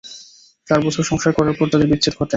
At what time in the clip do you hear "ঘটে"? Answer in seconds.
2.13-2.29